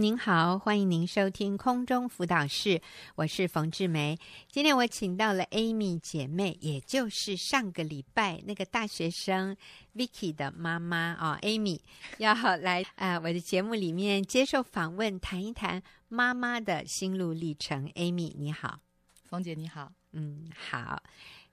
[0.00, 2.80] 您好，欢迎您收听空中辅导室，
[3.16, 4.16] 我是冯志梅。
[4.48, 9.56] 今天我请到了 Amy 姐妹，也就是上个礼拜那个大学生
[9.96, 11.80] Vicky 的妈妈啊、哦，Amy
[12.18, 17.88] 要来啊、呃、我的节目里面接受访问，谈一谈妈妈的心路历程。
[17.94, 18.78] Amy 你好，
[19.24, 21.02] 冯姐你好，嗯好。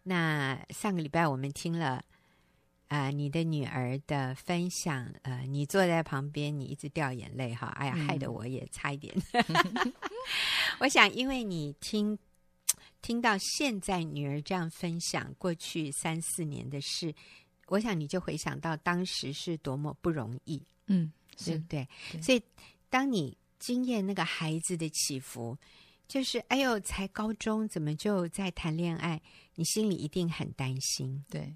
[0.04, 2.04] 那上个礼拜我们听了。
[2.88, 9.15] 啊、呃，你的女儿的分享，呃，你坐在旁边，你一直掉眼泪哈，哎呀，害得我也差一点。
[9.34, 9.93] 嗯、
[10.80, 12.17] 我想，因为你听
[13.02, 17.13] 听到现在女儿这样分享过去三四年的事，
[17.67, 21.12] 我想你就回想到当时是多么不容易，嗯，
[21.43, 21.88] 对不对？
[22.12, 22.41] 对，所以
[22.90, 25.57] 当你经验那个孩子的起伏，
[26.07, 29.20] 就是哎呦，才高中怎么就在谈恋爱？
[29.55, 31.55] 你心里一定很担心，对。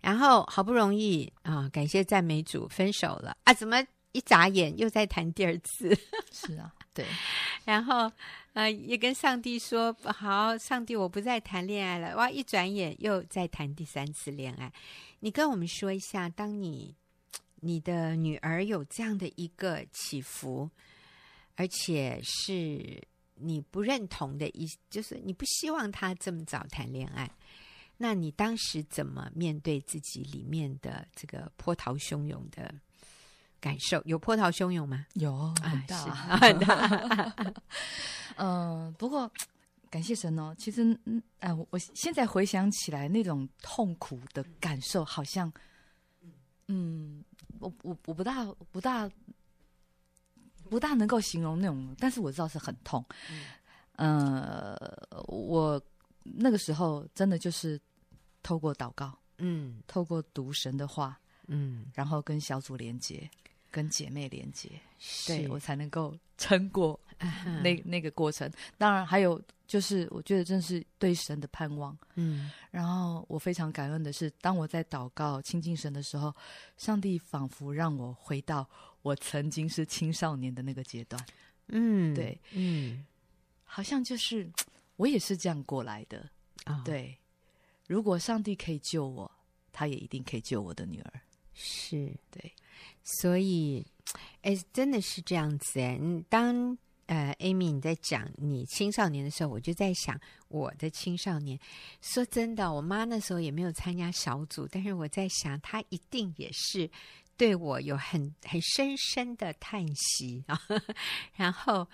[0.00, 3.52] 然后好不容易啊，感谢赞美主，分手了啊！
[3.52, 5.96] 怎么一眨眼又在谈第二次？
[6.32, 7.04] 是啊，对。
[7.64, 8.10] 然后
[8.52, 12.16] 呃，也跟上帝说好，上帝我不再谈恋爱了。
[12.16, 14.72] 哇，一转眼又在谈第三次恋爱。
[15.20, 16.94] 你跟我们说一下，当你
[17.56, 20.70] 你的女儿有这样的一个起伏，
[21.56, 23.02] 而且是
[23.34, 27.28] 你不认同的一，就是你不希望她这么早谈恋爱。
[27.98, 32.74] 那你当时怎么面对自己里面的这个波涛汹涌的
[33.58, 34.02] 感受？
[34.04, 35.06] 有波涛汹涌吗？
[35.14, 37.34] 有，很大，啊、很大。
[38.36, 39.30] 嗯， 不过
[39.88, 40.54] 感谢神哦。
[40.58, 45.50] 其实，嗯，哎，我现在回想起来，那种痛苦的感受，好像，
[46.68, 47.24] 嗯，
[47.58, 49.10] 我我我不大不大
[50.68, 53.02] 不大能够形容那种，但是我知道是很痛。
[53.96, 54.76] 嗯，呃，
[55.28, 55.82] 我。
[56.34, 57.80] 那个时候真的就是
[58.42, 63.28] 透过祷告，嗯，透过读神的话，嗯，然后跟小组连接，
[63.70, 64.70] 跟姐妹连接，
[65.26, 66.98] 对，我才能够撑过
[67.62, 68.50] 那那个过程。
[68.78, 72.50] 当然还有就是，我觉得真是对神的盼望，嗯。
[72.70, 76.34] 然后我非常感恩的是，当我在祷告亲近神的时候，
[76.76, 78.68] 上帝仿佛让我回到
[79.02, 81.24] 我曾经是青少年的那个阶段，
[81.68, 83.04] 嗯，对，嗯，
[83.64, 84.48] 好像就是。
[84.96, 86.28] 我也是这样过来的，
[86.64, 87.16] 啊、对。
[87.86, 89.30] 如果上帝可以救我，
[89.70, 91.20] 他也一定可以救我的女儿。
[91.54, 92.52] 是对，
[93.04, 93.86] 所以，
[94.42, 95.96] 哎，真的是这样子哎。
[96.28, 96.76] 当
[97.06, 101.56] 呃，Amy 你在讲你青少年的时候，我就在想我的青少年。
[102.00, 106.90] 说真的，我妈那时候也没有参加小组，但是我在想，她一定也是
[107.36, 110.60] 对我有很很深深的叹息啊。
[111.36, 111.86] 然后。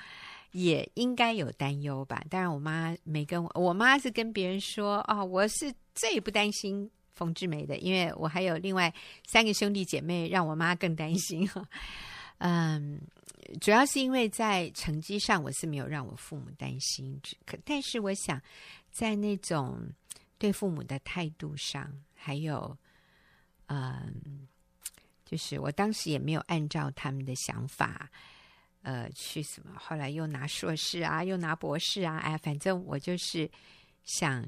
[0.52, 2.22] 也应该有担忧吧？
[2.30, 8.92] 当然，我妈没跟我，我妈是跟别人说：“哦，我是最不担心冯志梅的，因为我还有另外
[9.26, 11.66] 三个兄弟姐妹，让我妈更担心。”哈，
[12.38, 13.00] 嗯，
[13.60, 17.18] 主要是因为在成绩上，我是没有让我父母担心。
[17.46, 18.40] 可，但是我想，
[18.90, 19.80] 在那种
[20.36, 22.76] 对父母的态度上，还有，
[23.68, 24.46] 嗯，
[25.24, 28.10] 就是我当时也没有按照他们的想法。
[28.82, 29.72] 呃，去什么？
[29.78, 33.48] 后来又拿硕士啊，又拿博士啊，哎，反正我就是
[34.04, 34.46] 想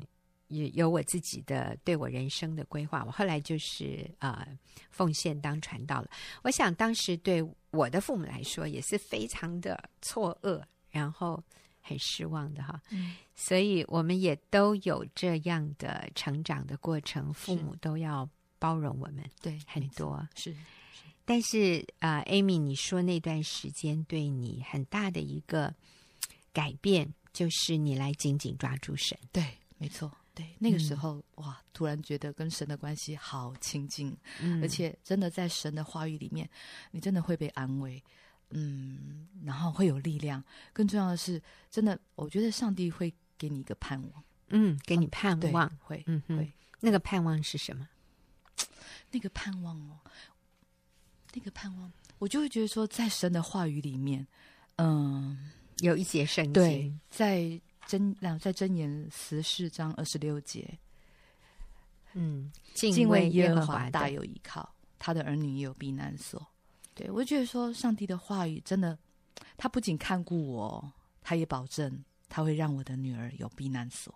[0.48, 3.04] 有有我自己的对我人生的规划。
[3.04, 4.46] 我后来就是呃
[4.90, 6.10] 奉献当传道了。
[6.42, 11.42] 我想当时对我的父母来说也是非常的错愕，然后
[11.80, 12.80] 很失望的哈。
[12.90, 18.28] 嗯，所以我们也都有这样的成长的过程，父母都要
[18.58, 20.54] 包容我们，对，很多是。
[21.24, 25.74] 但是啊，呃，Amy，你说那段时间对你很大的一个
[26.52, 29.18] 改变，就是你来紧紧抓住神。
[29.32, 36.48] 对，没错，对，那个时候，嗯，哇，突然觉得跟神的关系好亲近，嗯，而且真的在神的话语里面，
[36.90, 38.02] 你真的会被安慰，
[38.50, 40.44] 嗯，然后会有力量。
[40.72, 46.52] 更重要的是，真的，我觉得上帝会给你一个盼望，嗯，给你盼望，啊，会，嗯，会。
[46.80, 47.88] 那个盼望是什么？
[49.10, 49.98] 那个盼望哦。
[51.34, 54.26] 那个盼望，我就会觉得说，在神的话语里面，
[54.76, 60.78] 嗯，有一节圣经，对，在真两在箴言十四章二十六节，
[62.12, 66.44] 嗯，敬畏耶和华大有依靠，他的儿女也有避难所。
[66.94, 68.96] 对，我就觉得说，上帝的话语真的，
[69.56, 74.14] 他不仅看顾我，他也保证他会让我的女儿有避难所。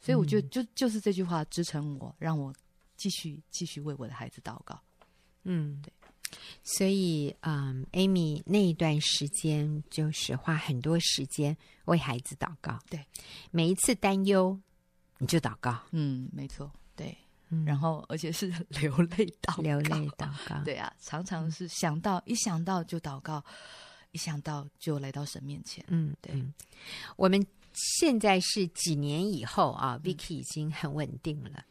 [0.00, 2.52] 所以，我觉得就就是这句话支撑我，让我
[2.96, 4.80] 继续继续为我的孩子祷告。
[5.44, 5.92] 嗯，对。
[6.62, 11.56] 所以，嗯，Amy 那一段时间就是花很多时间
[11.86, 12.78] 为孩子祷告。
[12.88, 13.04] 对，
[13.50, 14.58] 每一次担忧
[15.18, 15.78] 你就祷告。
[15.90, 16.70] 嗯，没错。
[16.94, 17.16] 对，
[17.50, 20.58] 嗯、然后而且是流泪祷告，流泪祷告。
[20.64, 23.44] 对啊，常常是想到、嗯、一想到就祷告，
[24.12, 25.84] 一想到就来到神面前。
[25.88, 26.34] 嗯，对。
[26.34, 26.52] 嗯、
[27.16, 31.64] 我们现在是几年以后啊，Vicky 已经很稳定了。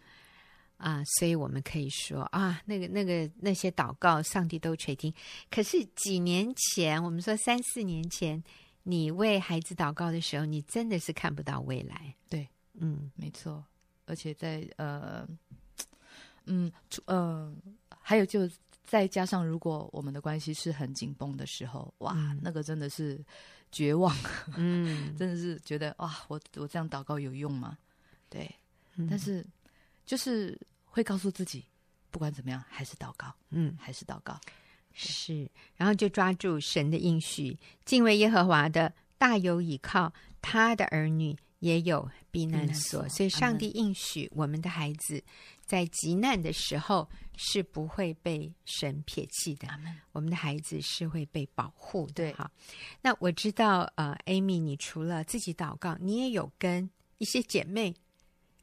[0.82, 5.14] 啊，所以我们可以说啊，那个、那个、那些祷告，上帝都垂听。
[5.52, 8.44] 可是几年前，我们说三四年前，
[8.82, 12.16] 你为孩子祷告的时候，你真的是看不到未来。
[12.28, 13.64] 对，嗯，没错。
[14.08, 15.28] 而且在呃，
[16.46, 16.72] 嗯，
[17.06, 17.56] 呃，
[18.00, 18.50] 还有就
[18.84, 23.24] 再加上，如果我们的关系是很紧绷的时候，哇，嗯、那个真的是
[23.72, 24.16] 绝望。
[24.58, 27.78] 嗯， 真的是觉得哇，我我这样祷告有用吗？
[28.32, 28.50] 对，
[28.96, 29.46] 嗯、但是
[30.08, 30.60] 就是。
[30.92, 31.66] 会告诉自己，
[32.12, 34.40] 不管怎么样，还是祷告，嗯，还是祷告，
[34.94, 43.08] 是，然后就抓住神的应许，敬畏耶和华的大有倚靠，他的儿女也有避难所。
[43.08, 45.24] 所以，上帝应许我们的孩子
[45.66, 49.70] 在极难的时候是不会被神撇弃的。
[50.12, 52.14] 我们的孩子是会被保护的。
[52.14, 52.52] 对，好，
[53.02, 57.96] 那我知道，呃，Amy，你除了自己祷告，你也有跟一些姐妹。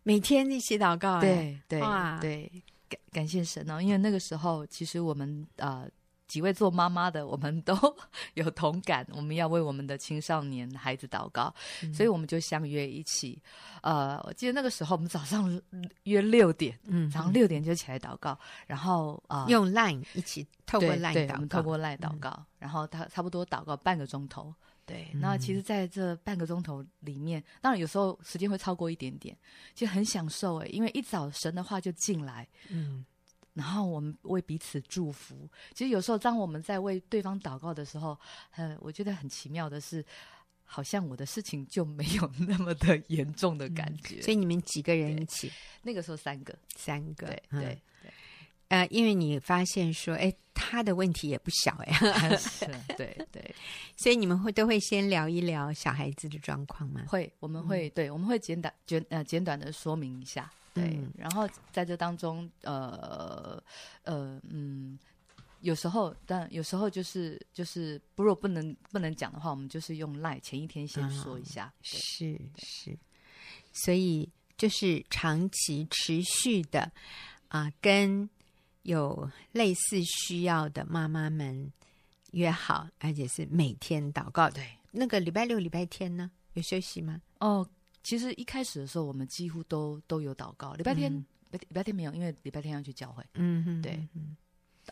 [0.02, 2.50] 每天一起祷告，对对哇对，
[2.88, 3.80] 感感谢神哦！
[3.80, 5.90] 因为那个时候，其实我们啊、呃、
[6.26, 7.76] 几位做妈妈的，我们都
[8.34, 13.38] 有同感，我们要为我们的青少年孩子祷告，嗯、所以我们就相约一起。
[13.82, 15.60] 呃，我记得那个时候，我们早上
[16.04, 24.54] 约六点，嗯，早上六点就起来祷告，然后啊，呃、用 Line 一起透过 Line 祷告，我们透过 Line 祷告，嗯、然后他差不多祷告半个钟头。
[24.88, 29.36] 对，那其实在这半个钟头里面，当然有时候时间会超过一点点，
[29.74, 33.04] 就很享受哎，因为一早神的话就进来，嗯，
[33.52, 35.48] 然后我们为彼此祝福。
[35.74, 38.18] 其实有时候当我们在为对方祷告的时候，
[38.56, 40.04] 呃，我觉得很奇妙的是，
[40.64, 44.22] 好像我的事情就没有那么的严重的感觉。
[44.22, 45.52] 所以你们几个人一起？
[45.82, 47.60] 那个时候三个，三个，对对。
[47.60, 48.12] 对
[48.68, 52.66] 呃，因为你发现说，哎，他的问题也不小哎， 是，
[52.98, 53.54] 对对，
[53.96, 57.02] 所以你们会都会先聊一聊小孩子的状况吗？
[57.08, 63.62] 会，我们会，嗯、对，我们会简短简呃简短的说明一下，对，嗯、然后在这当中，呃
[64.02, 64.98] 呃嗯，
[65.62, 72.98] 有时候，但有时候就是就是，如果不能不能讲的话，我们就是用 LINE 前一天先说一下，嗯、是是，
[73.72, 74.28] 所以
[74.58, 76.80] 就是长期持续的
[77.48, 78.28] 啊、呃，跟。
[78.88, 81.70] 有类似需要的妈妈们
[82.30, 84.48] 约好，而且是每天祷告。
[84.48, 87.20] 对，那个礼拜六、礼拜天呢，有休息吗？
[87.40, 87.68] 哦，
[88.02, 90.72] 其实一开始的时候，我们几乎都都有祷告。
[90.72, 91.14] 礼拜天，
[91.50, 93.22] 礼拜天没有，因为礼拜天要去教会。
[93.34, 94.34] 嗯哼，对，嗯，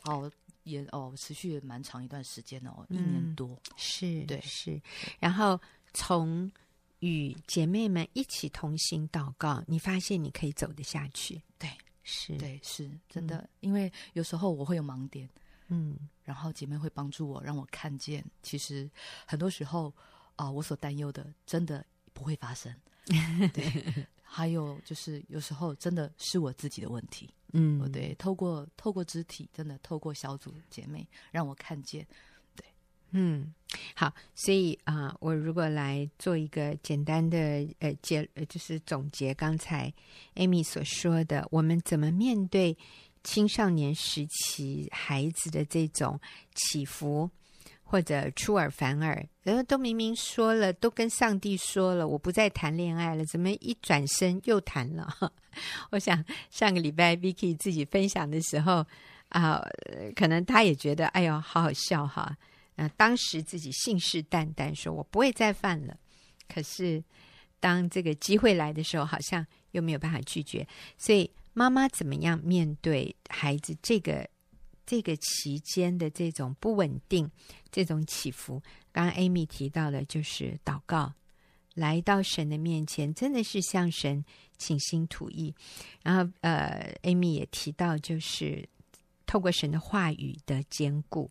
[0.04, 0.30] 哦，
[0.64, 3.58] 也哦，持续也蛮长一段时间哦，一年多。
[3.78, 4.78] 是，对，是。
[5.18, 5.58] 然后
[5.94, 6.52] 从
[6.98, 11.40] 与姐妹们一起同行祷告，你发现你可以走得下去。
[11.58, 11.70] 对。
[12.08, 15.28] 是对，是真的，嗯、因为有时候我会有盲点，
[15.66, 18.88] 嗯，然后姐妹会帮助我，让我看见，其实
[19.26, 19.88] 很多时候
[20.36, 22.72] 啊、呃，我所担忧的真的不会发生。
[23.52, 32.06] 对，还有就是有时候真的是我自己的问题，嗯，对，透过透过肢体，真的透过小组姐妹让我看见。
[32.54, 32.64] 对
[33.10, 33.52] 嗯，
[33.94, 39.92] 好，所以啊、我如果来做一个简单的呃结，就是总结刚才
[40.34, 42.76] Amy 所说的，我们怎么面对
[43.24, 46.20] 青少年时期孩子的这种
[46.54, 47.30] 起伏
[47.82, 55.08] 或者出尔反尔，然后都明明说了，都跟上帝说了，我不再谈恋爱了，怎么一转身又谈了？
[55.90, 58.84] 我想上个礼拜 Vicky 自己分享的时候
[59.30, 59.60] 啊、
[60.14, 62.36] 可能他也觉得，哎呦，好好笑哈。
[62.76, 65.98] 那，当时自己信誓旦旦说：“我不会再犯了。”
[66.46, 67.02] 可是，
[67.58, 70.66] 当这个机会来的时候，好像又没有办法拒绝。
[70.98, 74.28] 所以，妈妈怎么样面对孩子这个
[74.84, 77.28] 这个期间的这种不稳定、
[77.72, 78.62] 这种起伏？
[78.92, 81.14] 刚刚 Amy 提到的，就是祷告，
[81.74, 84.24] 来到神的面前，真的是向神
[84.58, 85.54] 倾心吐意。
[86.02, 88.68] 然后，呃，Amy 也提到，就是
[89.24, 91.30] 透过神的话语的坚固。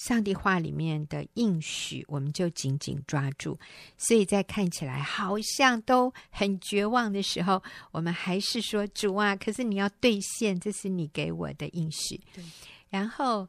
[0.00, 3.58] 上帝话里面的应许，我们就紧紧抓住。
[3.98, 12.18] 所以在看起来好像都很绝望的时候，我们还是说：“主啊，可是你要兑现，这是你给我的应许。
[12.32, 12.42] 对”
[12.88, 13.46] 然后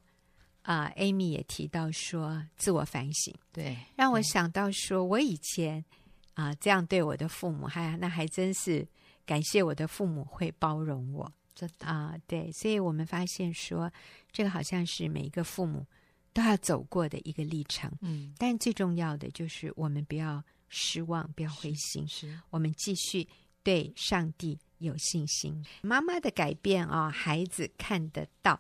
[0.64, 5.86] 啊、呃，Amy 也提到说自我反省，对，让我想到说我以前
[6.34, 8.86] 啊、呃、这样对我的父母，还那还真是
[9.26, 11.32] 感谢我的父母会包容我。
[11.56, 13.90] 真的啊，对，所以我们发现说，
[14.34, 15.88] 这个好像是每一个父母。
[16.34, 23.28] 都要走过的一个历程，嗯，但最重要的就是我们不要失望，不要灰心，是，是我们继续
[23.64, 25.64] 对上帝有信心。
[25.82, 28.60] 妈妈的改变啊、哦，孩子看得到。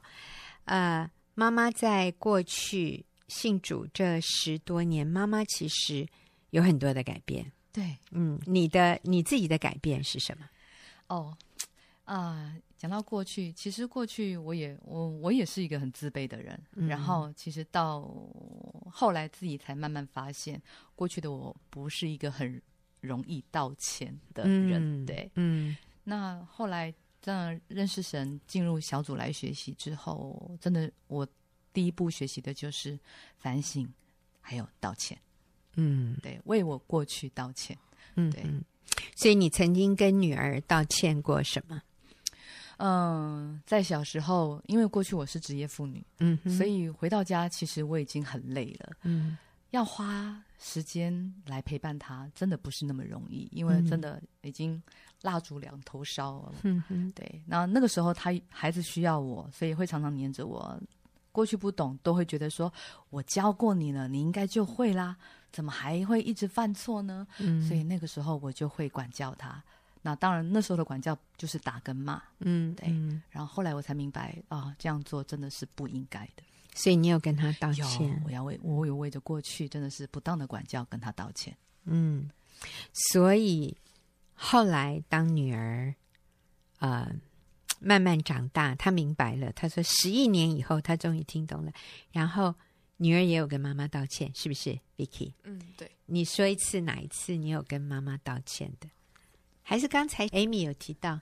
[0.65, 6.07] 呃，妈妈在过去信主这十多年，妈妈其实
[6.49, 7.51] 有很多的改变。
[7.71, 10.45] 对，嗯，你的你自己的改变是什么？
[11.07, 11.37] 哦，
[12.11, 18.01] 啊，讲到过去，其实过去我也我我也是一个很自卑的人，嗯、然后其实到
[18.91, 20.61] 后来自己才慢慢发现，
[20.93, 22.61] 过去的我不是一个很
[22.99, 25.03] 容易道歉的人。
[25.03, 31.25] 嗯、对，嗯，那后来这样认识神，进入小组来学习之后，真的我
[31.71, 32.99] 第一步学习的就是
[33.37, 33.87] 反省，
[34.41, 35.17] 还有道歉。
[35.77, 37.77] 嗯，对，为我过去道歉。
[38.15, 38.43] 嗯，对，
[39.15, 41.81] 所以你曾经跟女儿道歉过什么？
[42.83, 48.93] 嗯，在小时候，因为过去我是职业妇女，嗯，所以回到家其实我已经很累了。
[49.03, 49.37] 嗯，
[49.69, 54.81] 要花时间来陪伴他，真的不是那么容易，因为真的已经
[55.21, 56.53] 蜡烛两头烧了。
[57.13, 60.79] 对，那那个时候他孩子需要我，所以会常常黏着我。
[61.31, 62.71] 过去不懂，都会觉得说
[63.09, 65.15] 我教过你了，你应该就会啦。
[65.51, 67.27] 怎么还会一直犯错呢？
[67.39, 69.61] 嗯，所以那个时候我就会管教他。
[70.01, 72.21] 那当然，那时候的管教就是打跟骂。
[72.39, 72.87] 嗯，对。
[73.29, 76.43] 然后后来我才明白啊，这样做真的是不应该的。
[76.73, 78.21] 所以你有跟他道歉？
[78.25, 81.55] 我要为我有为着过去真的是不当的管教跟他道歉。
[81.85, 82.29] 嗯，
[82.93, 83.75] 所以
[84.33, 85.93] 后来当女儿
[86.79, 87.11] 呃
[87.79, 89.51] 慢慢长大，她明白了。
[89.53, 91.71] 她说十一年以后，她终于听懂了。
[92.11, 92.53] 然后。
[92.97, 95.33] 女儿也有跟妈妈道歉，是不是，Vicky？
[95.41, 95.89] 嗯，对。
[96.05, 98.87] 你说一次哪一次你有跟妈妈道歉的？
[99.71, 101.17] 还是刚才 Amy 有提到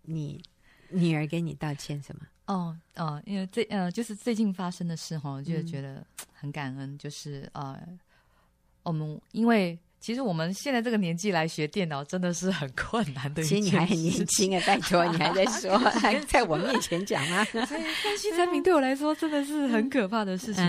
[0.00, 0.42] 你
[0.88, 2.26] 女儿跟你道歉什么？
[2.46, 7.78] 哦哦，因为最呃，就是最近发生的事哈，就觉得很感恩，就是呃，
[8.82, 9.78] 我们因为。
[10.04, 13.42] 其实我们现在这个年纪来学电脑真的是很困难的。
[13.42, 17.42] 其实你还很年轻啊，拜托你还在说， 还在我面前讲啊。
[17.46, 20.62] 所以三 C 产品对我来说真的是很可怕的事情。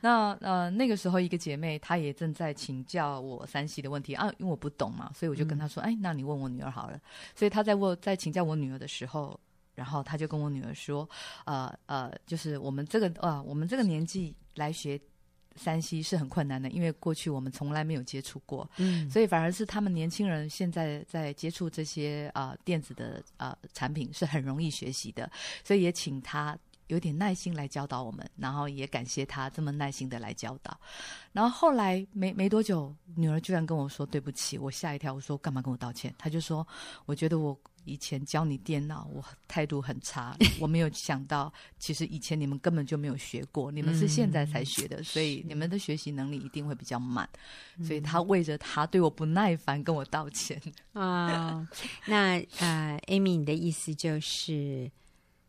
[0.00, 6.98] 那呃那个时候一个姐妹她也正在请教我三 C 的问题啊，因为我不懂嘛，所以我就跟她说，哎，那你问我女儿好了。
[7.36, 9.38] 所以她在问在请教我女儿的时候，
[9.74, 11.06] 然后她就跟我女儿说，
[11.44, 14.98] 呃呃，就是我们这个啊，我们这个年纪来学。
[15.56, 25.30] 三 C 是很困难的，因为过去我们从来没有接触过，嗯，所以反而是他们年轻人现在在接触这些啊、呃、电子的啊、呃、产品是很容易学习的，
[25.64, 30.78] 所以也请他有点耐心来教导我们，然后也感谢他这么耐心的来教导。
[31.32, 36.14] 然后后来没没多久，女儿居然跟我说对不起，我吓一跳，我说干嘛跟我道歉？
[36.16, 36.66] 他就说
[37.06, 37.58] 我觉得我。
[37.88, 40.36] 以前教你电脑，我态度很差。
[40.60, 47.28] 我没有想到，其实以前你们根本就没有学过，你们是现在才学的，所以你们的学习能力一定会比较慢。
[47.82, 50.60] 所以他为着他对我不耐烦，跟我道歉。
[50.92, 51.68] 啊、哦，
[52.06, 54.90] 那呃，Amy，你的意思就是，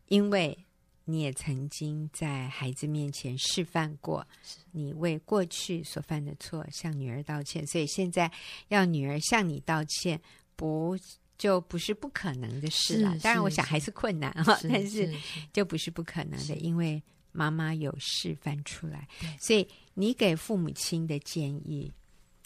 [0.08, 0.58] 因为
[1.06, 4.26] 你也曾经在孩子面前示范过，
[4.72, 8.32] 你为过去所犯的错向女儿道歉，所以现在
[8.68, 10.22] 要女儿向你道歉，
[10.56, 10.98] 不。
[11.40, 13.90] 就不是不可能的事了，当然我想还是。
[13.92, 15.14] 困难哈， 但是
[15.52, 19.06] 就不是不可能的，因为妈妈有示范出来。
[19.38, 21.92] 所以你给父母亲的建议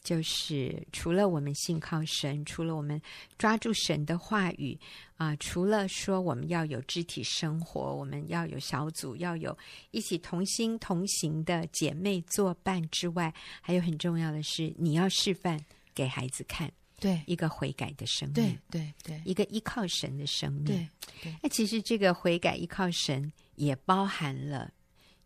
[0.01, 2.99] 就是，除了我们信靠神，除了我们
[3.37, 4.75] 抓住神的话语
[5.15, 9.55] 啊、呃，除了说我们要有肢体生活，我们要有小组，要有
[9.91, 13.31] 一起同心同行的姐妹作伴之外，
[13.61, 15.59] 还有很重要的是，你要示范
[15.93, 16.71] 给孩子看。
[17.03, 20.89] 对，一个悔改的生命，对对对，一个依靠神的生命，对
[21.21, 21.35] 对。
[21.43, 24.71] 那其实这个悔改依靠神，也包含了，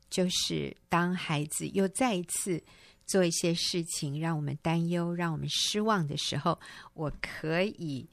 [0.09, 2.59] 就是当孩子又再一次
[3.05, 6.59] 做一些事情，让我们担忧、让我们失望的时候，
[6.95, 8.09] 我可以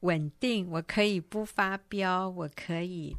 [0.00, 3.16] 稳定，我可以不发飙，我可以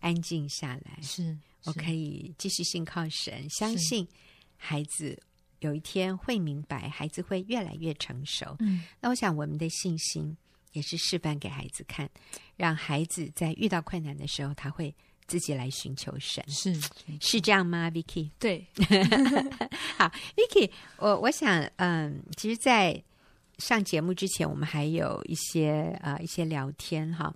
[0.00, 1.38] 安静下来，是，是。
[1.66, 4.08] 我可以继续信靠神，相信
[4.56, 5.16] 孩子。
[5.64, 8.54] 有一天会明白，孩子会越来越成熟。
[8.58, 10.36] 嗯，那我想我们的信心
[10.72, 12.08] 也是示范给孩子看，
[12.56, 14.94] 让孩子在遇到困难的时候，他会
[15.26, 16.44] 自己来寻求神。
[16.48, 16.78] 是
[17.18, 18.28] 是这样吗，Vicky？
[18.38, 18.66] 对，
[19.96, 23.02] 好，Vicky，我我想，嗯，其实，在
[23.56, 27.34] 上节目之前，我们还有一些呃一些聊天哈。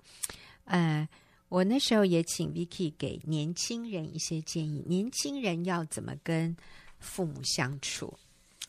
[0.65, 1.07] 呃，
[1.47, 6.55] 我那时候也请 Vicky 给年轻人一些建议，年轻人要怎么跟
[6.99, 8.13] 父母相处，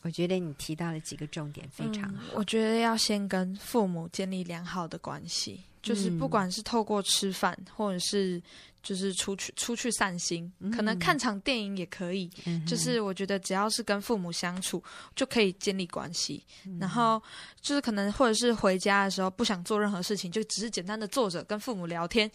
[0.01, 2.23] 我觉得你提到了几个重点，非常好。
[2.27, 8.41] 嗯，我觉得要先跟父母建立良好的关系，就是不管是透过吃饭，或者是
[8.81, 12.29] 就是出去出去散心，嗯，可能看场电影也可以。
[12.45, 14.83] 嗯，就是我觉得只要是跟父母相处，
[15.15, 16.43] 就可以建立关系。
[16.65, 17.21] 嗯，然后
[17.61, 22.29] 就是可能或者是回家的时候不想做任何事情，就只是简单的坐着跟父母聊天。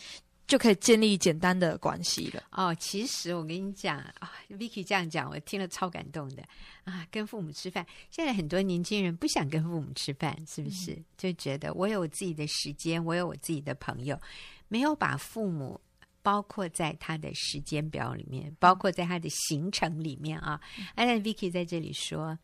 [0.46, 2.42] 就可以建立简单的关系了。
[2.52, 6.42] 哦，其实我跟你讲啊，Vicky 这样讲，我听了超感动的
[6.84, 7.06] 啊。
[7.10, 10.92] 跟父母吃饭，现在很多年轻人不想跟父母吃饭，是不是？
[10.92, 14.20] 嗯、就觉得我有我自己的时间，我有我自己的朋友，
[14.68, 15.80] 没有把父母
[16.22, 20.60] 包括在他的时间表里面，包括在他的行程里面啊。
[20.94, 22.38] 哎、嗯，但 Vicky 在这里说。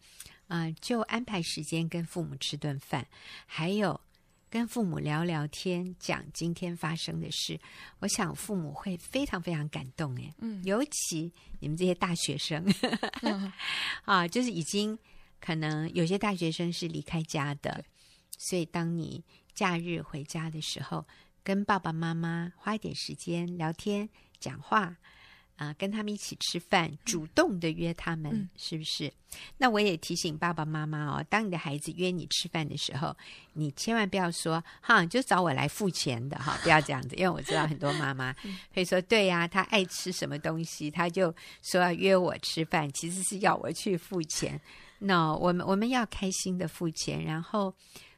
[0.49, 3.07] 啊、呃，就安排时间跟父母吃顿饭，
[3.47, 3.99] 还有
[4.53, 7.59] 跟父母聊聊天，讲今天发生的事。
[8.01, 12.63] 我想父母会非常非常感动，哎，嗯，尤其你们这些大学生，
[13.23, 13.51] 嗯、
[14.05, 14.99] 啊，就是已经
[15.41, 17.83] 可能有些大学生是离开家的，
[18.37, 21.07] 所以当你假日回家的时候，
[21.43, 24.07] 跟爸爸妈妈花一点时间聊天
[24.39, 24.99] 讲话。
[25.57, 29.13] 啊，跟他们一起吃饭，主动的约他们，嗯、是不是？
[29.59, 33.17] 那我也提醒爸爸妈妈哦，当你的孩子约你吃饭的时候，
[33.53, 38.35] 你千万不要说哈，就找我来付钱的哈， 不要这样子，因为我知道很多妈妈
[38.75, 44.61] 会说，对呀、啊，他爱吃什么东西，他就说要约我吃饭，其实是要我去付钱。
[44.99, 47.75] No，我们我们要开心的付钱，然后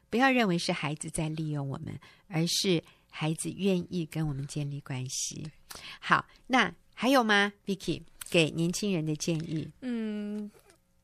[0.09, 5.51] 不要认为是孩子在利用我们，而是孩子愿意跟我们建立关系。
[5.99, 6.73] 好，那。
[6.95, 8.01] 还有吗，Vicky？
[8.27, 9.69] 给年轻人的建议？
[9.81, 10.49] 嗯，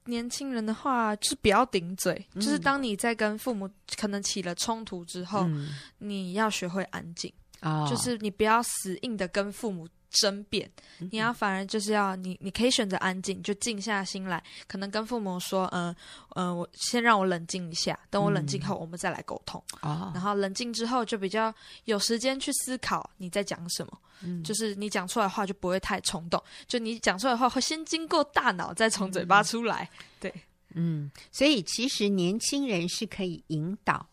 [0.06, 5.70] 年轻人的话就是不要顶嘴，嗯、就是当你在跟父母可能起了冲突之后，嗯、
[6.00, 7.32] 你要学会安静，
[7.62, 9.88] 哦、就是你不要死硬的跟父母。
[10.14, 10.70] 争辩，
[11.10, 15.96] 你要反而就是要你，你可以选择安静，就静下心来，可能跟父母说，嗯、呃、
[16.36, 19.64] 嗯、呃，我先让我冷静一下，等我冷静后，我们再来沟通。
[19.84, 29.90] 嗯、然后冷静之后，就比较有时间去思考你在讲什么，嗯、就是你讲出来的话就不会太冲动，就你讲出来的话会先经过大脑，再从嘴巴出来。
[29.94, 30.34] 嗯、对，
[30.74, 34.06] 嗯，所以其实年轻人是可以引导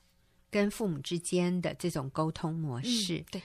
[0.50, 3.19] 跟父母之间的这种沟通模式。
[3.19, 3.43] 嗯、对，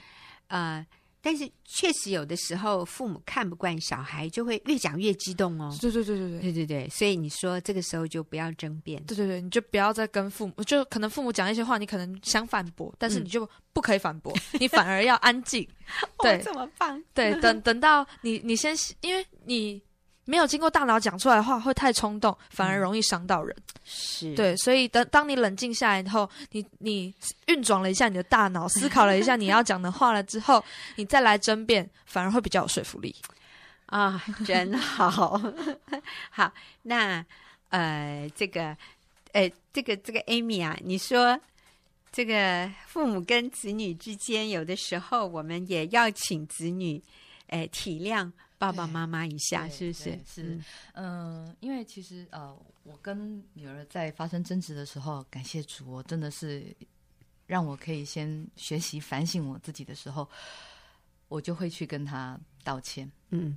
[0.48, 0.86] 呃。
[1.26, 5.74] 但是确实有的时候，父母看不惯小孩，就会越讲越激动哦。
[5.80, 9.02] 对对对对对对对对，所以你说这个时候就不要争辩。
[9.04, 15.66] 对对对，你就不要再跟父母，就可能父母讲一些话，你可能想反驳，但是你就不可以反驳，嗯、你反而要安静。
[16.20, 17.02] 对，这么棒。
[17.14, 19.80] 对，等等到你你先，因为你。
[20.24, 23.54] 没有经过大脑讲出来的话，会太冲动，反而容易伤到人。
[23.56, 27.14] 嗯、是对，所以等当你冷静下来以后，你你
[27.46, 30.64] 运转了一下你的大脑，思考了一下你要讲的话了之后，
[30.96, 33.14] 你再来争辩，反而会比较有说服力。
[33.86, 35.38] 啊，真好，
[36.30, 37.24] 好，那
[37.68, 38.76] 呃，这个，
[39.32, 41.38] 呃，这个这个 Amy 啊，你说
[42.10, 47.00] 这个父母跟子女之间，有的时候我们也要请子女，
[47.48, 48.32] 呃，体谅。
[48.56, 50.18] 爸爸妈妈一下，是不是？
[50.26, 50.58] 是，
[50.94, 56.74] 嗯、呃，因为其实呃，我跟女儿在发生争执的时候，感谢主，我真的是
[57.46, 60.26] 让我可以先学习反省我自己的时候，
[61.28, 63.10] 我就会去跟她道歉。
[63.30, 63.56] 嗯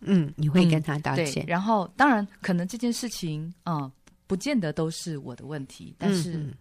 [0.00, 1.46] 嗯，你会跟她道歉、嗯。
[1.46, 3.92] 然后，当然，可能这件事情，嗯、呃，
[4.26, 6.52] 不见得都是我的问题，但是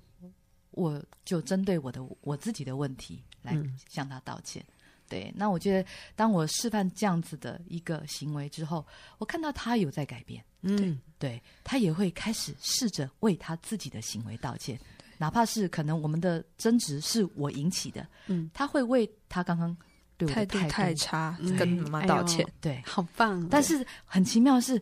[0.72, 3.58] 我就针对我的我自己的问题来
[3.90, 4.64] 向她道歉。
[4.68, 4.74] 嗯
[5.12, 14.80] 对，那我觉得，当我示范这样子的一个行为之后，我看到他有在改变，嗯，对，对，他也会开始试着为他自己的行为道歉，
[15.18, 19.76] 哪怕是可能我们的争执是我引起的，嗯，他会为他刚刚
[20.16, 23.46] 对我的态度，态度太差跟妈妈道歉，哎、对，好棒。
[23.50, 24.82] 但是很奇妙的是，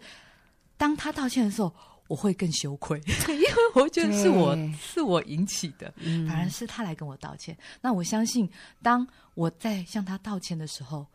[0.78, 1.74] 当他道歉的时候。
[2.10, 4.74] 我会更羞愧，因为 我觉得是我对。
[4.82, 7.56] 是我引起的，嗯、反而是他来跟我道歉。
[7.80, 8.50] 那我相信，
[8.82, 11.06] 当我在向他道歉的时候，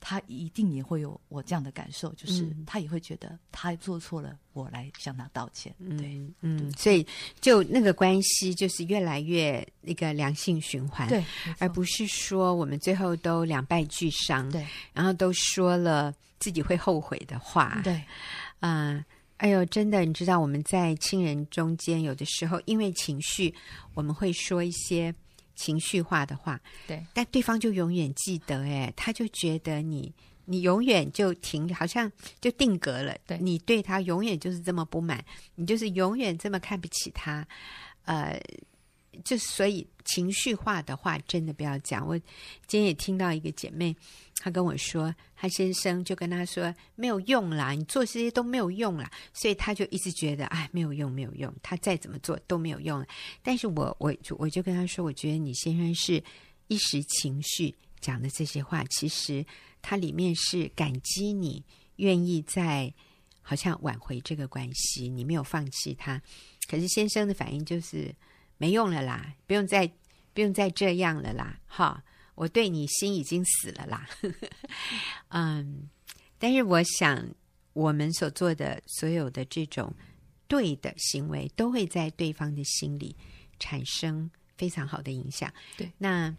[0.00, 5.72] 他一定也会有我这样的感受，就是他也会觉得他做错了，我来向他道歉。
[5.96, 7.06] 对，嗯，嗯所以
[7.40, 11.24] 就那个关系就是越来越一个良性循环，对，
[11.60, 17.94] 而不是说我们最后都两败俱伤，对，然后都说了自己会后悔的话，对，
[18.58, 19.04] 啊、呃。
[19.42, 23.52] 哎呦，真的，你知道我们在亲人中间，有的时候因为情绪，
[23.92, 25.12] 我们会说一些
[25.56, 32.08] 情绪化的话，对，但对方就永远记得，哎，他就觉得你，你永远就停，好像
[32.40, 35.24] 就定格了，对，你对他永远就是这么不满，
[35.56, 37.44] 你就是永远这么看不起他，
[38.04, 38.40] 呃。
[39.24, 42.06] 就所以情绪化的话，真的不要讲。
[42.06, 42.18] 我
[42.66, 43.94] 今天也听到一个姐妹，
[44.36, 53.04] 她跟我说，她先生就跟她说没有用啦，你做这些都没有用啦，所以她就一直觉得哎，没有用，没有用，她再怎么做都没有用。
[53.42, 56.22] 但是我我就我就跟她说，我觉得你先生是
[56.68, 59.44] 一时情绪讲的这些话，其实
[59.82, 61.62] 它里面是感激你
[61.96, 62.92] 愿意在
[63.42, 66.20] 好像挽回这个关系，你没有放弃他。
[66.66, 68.12] 可是先生的反应就是。
[68.62, 69.90] 没用了啦，不用再
[70.32, 72.00] 不用再这样了啦，哈！
[72.36, 74.08] 我对你心已经死了啦。
[75.30, 75.90] 嗯，
[76.38, 77.28] 但是我想，
[77.72, 79.92] 我们所做的所有的这种
[80.46, 83.16] 对的行为，都会在对方的心里
[83.58, 85.52] 产生非常好的影响。
[85.76, 86.32] 对，那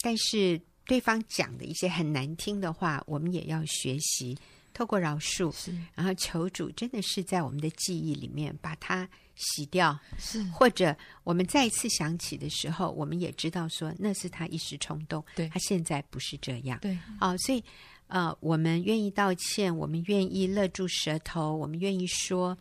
[0.00, 4.38] 但是对方讲的一些很难听的话，我们也要学习
[4.74, 17.64] 透过饶恕，是，然后求主真的是在我们的记忆里面把它洗掉，是，或者我们再一次想起的时候，我们也知道说那是他一时冲动，对，他现在不是这样，对，哦，所以
[18.08, 22.58] 呃，我们愿意道歉，我们愿意勒住舌头，我们愿意说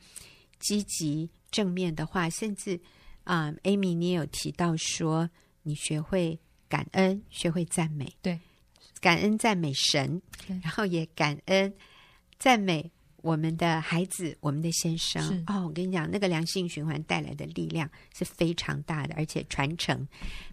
[0.59, 2.79] 积极正面的话，甚至
[3.25, 5.29] 啊，呃，Amy，你也有提到说
[5.63, 6.39] 你学会。
[6.69, 8.39] 感恩，学会赞美，对，
[8.99, 10.19] 感恩赞美神，
[10.63, 11.71] 然后也感恩
[12.43, 15.41] 赞美我们的孩子，我们的先生。
[15.47, 20.05] 哦，我跟你讲，那个良性循环带来的力量是非常大的，而且传承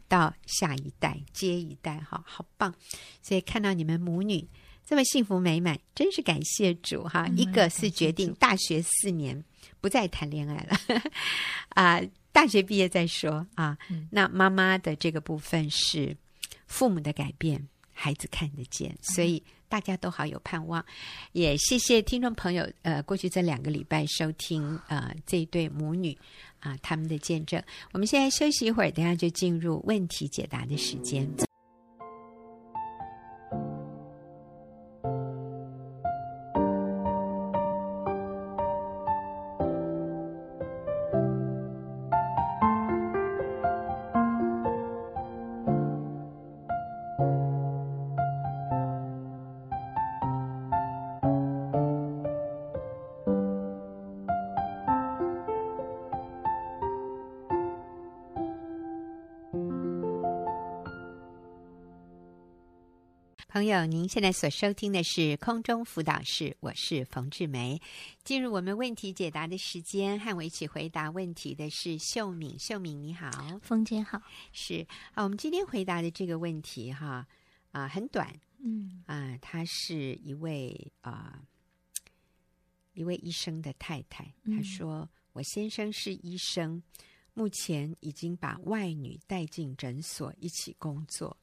[0.06, 2.72] 到下一代、接一代，哈，好棒！
[3.20, 4.46] 所以看到你们母女
[4.86, 7.26] 这么幸福美满，真是感谢主哈！
[7.28, 9.44] 嗯、一个是决定大学四年
[9.80, 11.02] 不再谈恋爱了，
[11.70, 12.00] 啊。
[12.32, 13.76] 大学毕业再说啊。
[14.08, 16.16] 那妈妈的这个部分是
[16.68, 20.84] 父母的改变，孩子看得见，所以大家都好有盼望。
[21.32, 26.12] 也谢谢听众朋友，呃，过去这两个礼拜收听呃这一对母女
[26.58, 27.62] 啊、呃、他们的见证。
[27.92, 31.26] 我们现在休息一会儿，等下就进入问题解答的时间。
[63.52, 67.82] 朋友，您现在所收听的是空中辅导室，我是冯志梅。
[68.22, 72.56] 进入我们问题解答的时间，和我一起回答问题的是秀敏。
[72.60, 73.28] 秀敏你好，
[73.60, 74.22] 冯姐好。
[74.52, 77.26] 是啊，我们今天回答的这个问题哈
[77.72, 78.32] 啊很短，
[78.62, 81.42] 嗯啊，她是一位啊
[82.92, 86.80] 一位医生的太太，她说、嗯、我先生是医生，
[87.34, 91.36] 目前已经把外女带进诊所一起工作。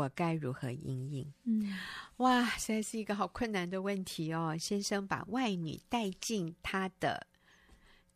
[0.00, 1.32] 我该如何应应？
[1.44, 1.76] 嗯，
[2.16, 4.56] 哇，实在是一个好困难的问题哦。
[4.58, 7.26] 先生把外女带进他的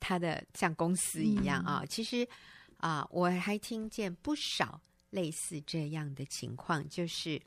[0.01, 1.87] 他的像公司一样啊、哦嗯。
[1.88, 2.27] 其实
[2.79, 7.40] 啊，我还听见不少类似这样的情况，就是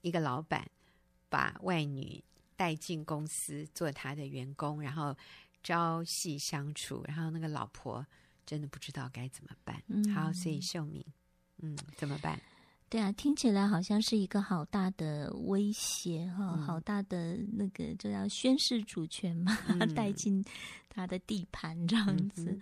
[0.00, 0.68] 一个老板
[1.28, 2.22] 把外女
[2.56, 5.16] 带进公司做他的员工，然后
[5.62, 8.06] 朝夕相处，然后那个老婆
[8.46, 9.82] 真的不知道该怎么办。
[9.88, 11.04] 嗯，好，所以秀敏，
[11.58, 12.40] 嗯，怎么办？
[12.94, 20.44] 对啊，听起来好像是一个好大的威胁哈、嗯，好大的那个就要宣示主权嘛，嗯、带进
[20.88, 22.52] 他的地盘这样子。
[22.52, 22.60] 嗯、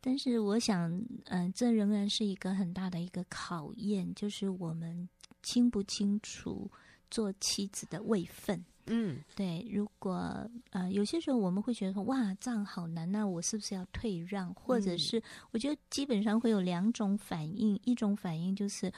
[0.00, 0.88] 但是我想，
[1.24, 5.08] 嗯、呃，这仍然是一个很大的一个考验，就是我们
[5.42, 6.70] 清不清楚
[7.10, 8.64] 做妻子的位分。
[8.86, 9.68] 嗯，对。
[9.68, 14.54] 如果呃有些时候我们会觉得说，哇，这样好难，那我是不是要退让？
[14.54, 18.92] 或者是我觉得基本上会有两种反应，一种反应就是。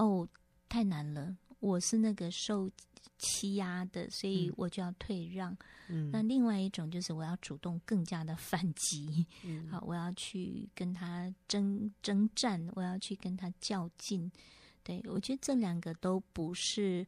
[0.00, 0.26] 哦，
[0.66, 1.36] 太难了！
[1.58, 2.70] 我是那个受
[3.18, 5.54] 欺压的，所以我就要退让。
[5.88, 9.26] 嗯，那另外一种就是我要主动更加的反击。
[9.44, 14.32] 嗯， 好，我要去跟他争征战，我要去跟他较劲。
[14.82, 17.06] 对，我觉得这两个都不是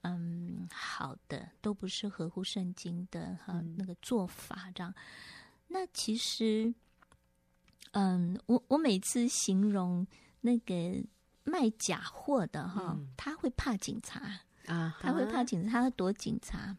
[0.00, 4.72] 嗯好的，都不是合乎圣经的哈、嗯、那个做法。
[4.74, 4.94] 这样，
[5.68, 6.72] 那其实
[7.90, 10.06] 嗯，我我每次形容
[10.40, 11.04] 那个。
[11.50, 14.22] 卖假货的哈、嗯，他会怕警察
[14.66, 16.76] 啊，他会怕警察，他会躲警察。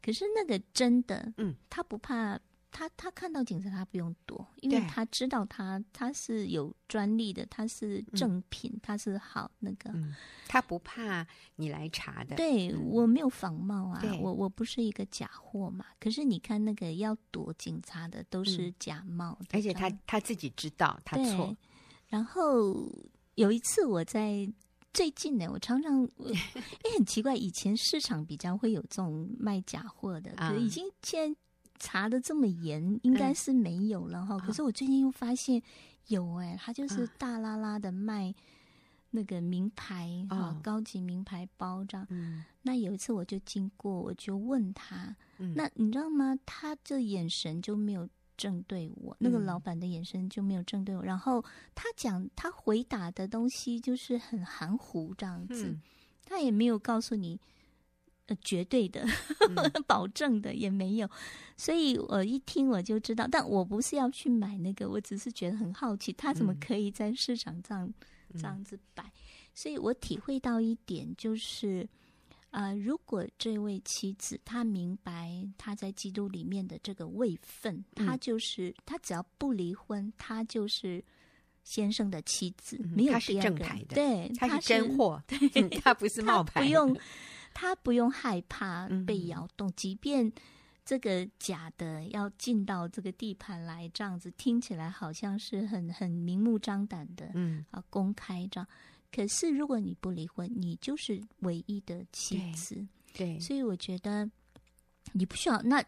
[0.00, 2.38] 可是那个真的，嗯，他不怕，
[2.70, 10.14] 他他看到警察，他不用躲，因为他知道他他是有专利的，他是正品，嗯、他是好那个、嗯，
[10.46, 12.36] 他不怕你来查的。
[12.36, 15.86] 对、嗯、我没有仿冒啊，我我不是一个假货嘛。
[15.98, 21.56] 可是你看那个要躲警察的都是假冒的，而且他他自己知道他错，
[22.08, 22.92] 然后。
[23.34, 24.48] 有一次我在
[24.92, 26.34] 最近呢，我常常也
[26.96, 31.40] 很奇怪，以前市场比较会有这种卖假货的，可是已经现在
[31.78, 34.40] 查的这么严，应该是没有了哈、嗯。
[34.40, 35.60] 可是我最近又发现
[36.06, 38.32] 有哎、欸，他就是大拉拉的卖
[39.10, 42.06] 那个名牌哈、嗯，高级名牌包这样。
[42.10, 46.38] 嗯，那有一次我就经过，我就问他，嗯、那你知道吗？
[46.46, 51.02] 他这眼神就没有正对我，那个老板的眼神就没有正对我。
[51.02, 51.44] 嗯、然后
[51.74, 55.82] 他讲他回答的东西就是很含糊这样子，嗯、
[56.24, 57.38] 他也没有告诉你
[58.26, 59.04] 呃绝对的、
[59.48, 61.08] 嗯、 保证的也没有。
[61.56, 67.92] 所以我一听我就知道，但我不是要去买那个，我只是觉得很好奇，他怎么可以在市场上
[68.34, 69.04] 这样子摆。
[69.04, 69.12] 嗯、
[69.54, 71.88] 所以我体会到一点就是。
[72.54, 81.04] 啊、呃，如果这位妻子她明白她在基督里面的这个位分，嗯、她就是她只要不离婚，她就是
[81.64, 83.58] 先生的妻子，嗯、没有第二个。
[83.58, 86.62] 她是正牌的，对，她是真货，对，她不是 冒牌。
[86.62, 86.96] 不用，
[87.52, 90.32] 她不用害怕被摇动，嗯、即便
[90.84, 98.68] 这个假的要进到这个地盘来，这样子听起来好像是很很明目张胆的，嗯啊，公开这样。
[99.14, 102.74] 可是，如果你不离婚，你就是唯一的妻子。
[103.12, 104.28] 对，对，所以我觉得
[105.12, 105.62] 你不需要。
[105.62, 105.80] 那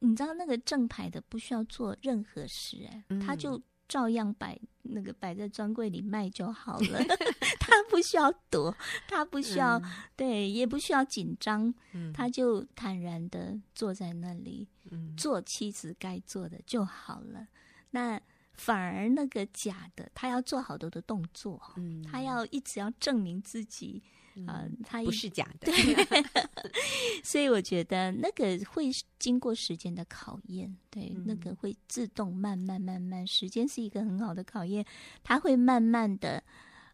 [0.00, 6.98] 你知道，那个正牌的不需要做任何事，哎、嗯，他就照样摆那个摆在专柜里卖就好了。
[7.60, 17.46] 他不需要躲，他不需要、嗯、对，也不需要紧张，嗯、他就坦然的坐在那里，嗯、做妻子该做的就好了。
[17.92, 18.20] 那。
[18.64, 24.00] 反而那个假的，他要做好多的动作，嗯，他要一直要证明自己，
[24.36, 26.22] 嗯、呃，他不是假的，对。
[27.24, 34.86] 所以我觉得那个会经过时间的考验，对，嗯、那个会自动慢慢慢慢，时间是一个很好的考验，
[35.24, 36.40] 他会慢慢的，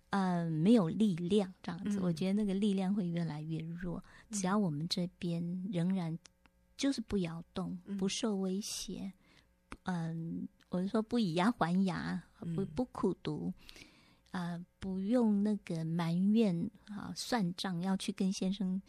[0.09, 6.18] 呃，没有力量这样子，嗯、我觉得那个力量会越来越弱，只要我们这边仍然
[6.78, 9.12] 就是不摇动，不受威胁，
[9.83, 10.48] 嗯。
[10.48, 12.22] 呃我是说，不以牙还牙，
[12.54, 13.50] 不不苦读，
[14.33, 18.81] 啊、呃，不用那个埋怨啊，算账要去跟先生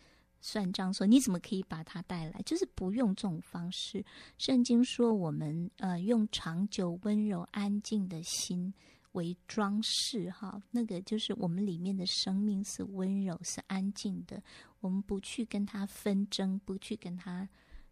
[0.42, 2.42] 算账，说你怎么可以把他带来？
[2.42, 4.04] 就是不用这种方式。
[4.38, 8.74] 圣经说，我们呃用长久、温柔、安静的心
[9.13, 14.44] 为装饰，哈，那个就是我们里面的生命是温柔、是安静的。
[14.82, 17.48] 我们不去跟他纷争，不去跟他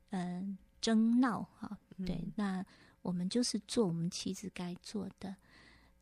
[0.10, 2.66] 嗯、呃、争闹，哈，对，嗯、那。
[3.08, 5.34] 我们就是做我们妻子该做的，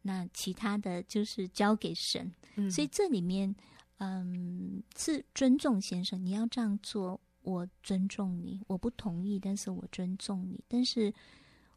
[0.02, 2.34] 那其他的就是交给神。
[2.56, 3.56] 嗯、所以这里面，
[4.00, 8.60] 嗯，是尊重先生，你要这样做，我尊重你。
[8.66, 10.60] 我不同意，但是我尊重你。
[10.68, 11.14] 但是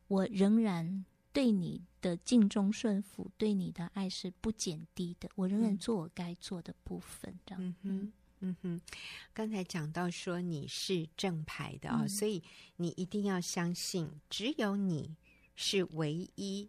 [0.06, 5.28] 我仍然对你的敬忠顺服，对你的爱是不减低的。
[5.34, 7.62] 我仍然做我该做的部分，这样。
[7.62, 8.12] 嗯哼。
[8.40, 8.80] 嗯哼，
[9.34, 12.42] 刚才讲到说你是正牌的啊、哦，嗯、所以
[12.76, 15.16] 你一定要相信，只有你
[15.56, 16.68] 是唯一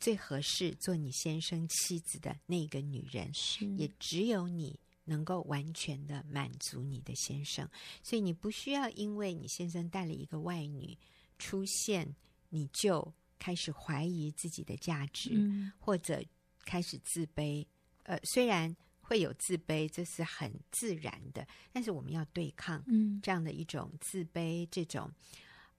[0.00, 7.68] 最合适做你先生妻子的那个女人，是也只有你能够完全的满足你的先生，
[8.02, 10.98] 所以你不需要因为你先生带了一个外女
[11.38, 12.16] 出现，
[12.48, 16.20] 你就开始怀疑自己的价值，嗯、或者
[16.64, 17.64] 开始自卑。
[18.02, 18.76] 呃，虽然。
[19.06, 21.46] 会有自卑，这是很自然的。
[21.72, 22.84] 但是我们要对抗
[23.22, 25.08] 这样的一种自卑，嗯、这种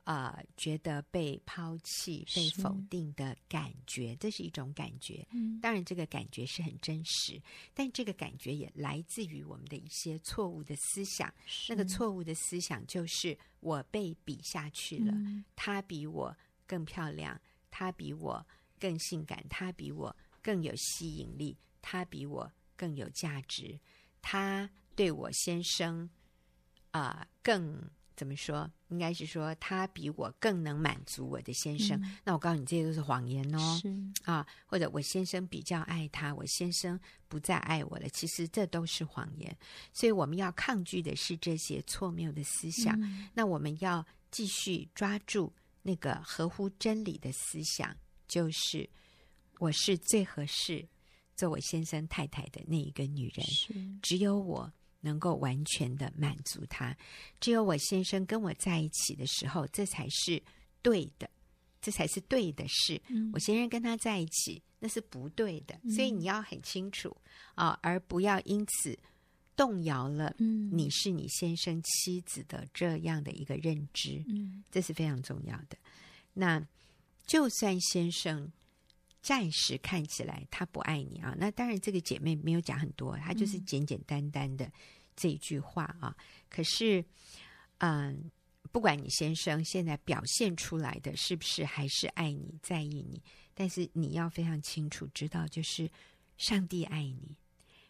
[0.05, 5.27] 啊、呃、觉得被抛弃、被否定的感觉，这是一种感觉。
[5.31, 7.41] 嗯、当然，这个感觉是很真实，
[7.73, 11.33] 但这个感觉也来自于我们的一些错误的思想。
[11.67, 16.33] 那个错误的思想就是我被比下去了，嗯、她比我
[16.65, 17.37] 更漂亮，
[17.69, 18.47] 她比我
[18.79, 22.49] 更性感，她比我更有吸引力，她比我。
[22.77, 23.77] 更有价值，
[24.21, 26.09] 他对我先生
[26.91, 27.83] 啊、呃，更
[28.15, 28.71] 怎么说？
[28.87, 32.01] 应该是说他比我更能满足我的先生。
[32.01, 33.79] 嗯、那我告诉你，这些都是谎言哦。
[33.81, 38.07] 是啊，或者我先生比较爱他，我先生不再爱我了。
[38.09, 39.55] 其实这都是谎言。
[39.91, 42.99] 所以我们要抗拒的是这些错谬的思想。
[43.01, 47.95] 嗯、那我们要继续抓住那个合乎真理的思想，
[48.27, 48.89] 就是
[49.59, 50.87] 我是最合适。
[51.37, 53.73] 做我先生太太的那一个女人，是。
[54.01, 54.69] 只有我
[54.99, 56.97] 能够完全的满足他，
[57.39, 60.41] 只有我先生跟我在一起的时候，这才是
[60.81, 61.29] 对的，
[61.79, 62.99] 这才是对的事。
[63.07, 67.15] 嗯、我先生跟他在一起，那是不对的，嗯、所以你要很清楚
[67.53, 68.97] 啊，而不要因此
[69.55, 75.77] 动摇了你是你先生妻子的这样的一个认知，嗯、这是非常重要的。
[76.33, 76.61] 那
[77.27, 78.51] 就算先生。
[79.21, 84.71] 暂时看起来他不爱你啊，那当然这个姐妹没有讲很多，她就是简简单单的
[85.15, 86.15] 这一句话啊。
[86.17, 87.03] 嗯、可是，
[87.79, 88.31] 嗯，
[88.71, 93.21] 不管你先生现在表现出来的是不是还是爱你、在意你，
[93.53, 95.89] 但是你要非常清楚知道，就是
[96.37, 97.35] 上帝爱你，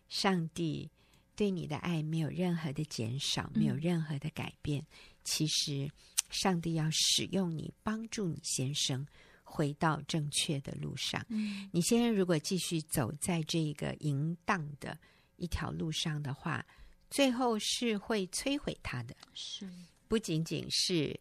[0.09, 0.89] 上帝
[1.35, 4.81] 对你的爱没有任何的减少，没有任何的改变。
[4.81, 4.87] 嗯、
[5.23, 5.91] 其实，
[6.29, 9.05] 上帝要使用你，帮助你先生。
[9.49, 11.25] 回到正确的路上。
[11.29, 14.97] 嗯，你先生如果继续走在这个淫荡的
[15.37, 16.65] 一条路上的话，
[17.09, 19.15] 最后是会摧毁他的。
[19.33, 19.67] 是，
[20.07, 21.17] 不仅仅是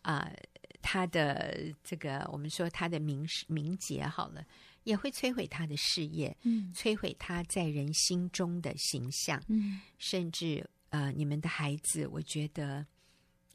[0.00, 0.36] 啊、呃，
[0.80, 4.44] 他的这个我们说他的名名节好了，
[4.84, 12.84] 也会摧毁他的事业，嗯摧毁他在人心中的形象，嗯甚至呃，你们的孩子，我觉得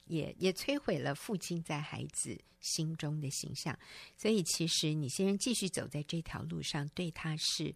[0.06, 3.78] 也也摧毁了父亲在孩子心中的形象。
[4.18, 7.74] 所以，其实你先生继续走在这条路上，对他是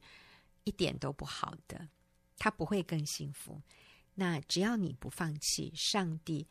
[0.63, 1.87] 一点都不好的，
[2.37, 3.61] 他不会更幸福。
[4.15, 6.47] 那只要你不放弃，上帝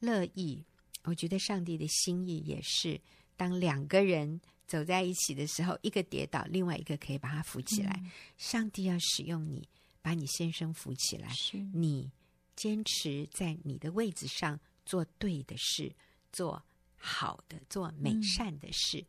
[0.00, 0.64] 乐意。
[1.04, 3.00] 我觉得上帝的心意也是，
[3.36, 7.98] 当两个人走在一起的时候，一个跌倒，另外一个可以把他扶起来。
[8.04, 9.66] 嗯上帝要使用你，
[10.02, 11.30] 把你先生扶起来。
[11.72, 12.10] 你
[12.54, 15.92] 坚持在你的位置上做对的事，
[16.32, 16.62] 做
[16.96, 19.06] 好的、做美善的事，嗯、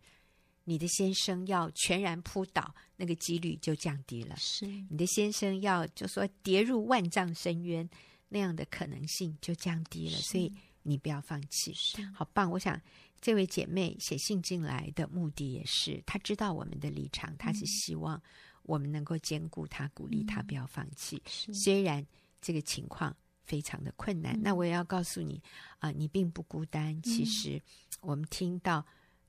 [0.65, 4.35] 你的先生要全然扑倒，那个几率就降低了。
[4.37, 7.89] 是，你的先生要就说跌入万丈深渊，
[8.29, 10.17] 那样的可能性就降低了。
[10.17, 10.53] 所以
[10.83, 11.73] 你不要放弃，
[12.13, 12.49] 好棒！
[12.49, 12.79] 我想
[13.19, 18.21] 这位姐妹写信进来的目的也是，她知道我们的立场，她是希望
[18.63, 21.21] 我们能够兼顾她，鼓励她不要放弃。
[21.27, 22.05] 是虽然
[22.41, 23.15] 这个情况
[23.51, 25.43] 非常的困难，嗯那我也要告诉你
[25.79, 26.97] 啊、呃，你并不孤单。
[27.01, 27.61] 其实
[27.99, 28.75] 我们听到